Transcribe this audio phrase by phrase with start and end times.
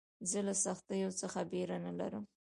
[0.29, 2.23] زه له سختیو څخه بېره نه لرم.